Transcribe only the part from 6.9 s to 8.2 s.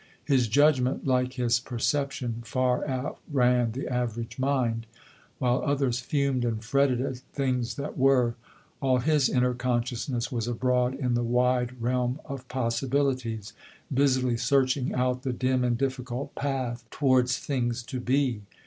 at things that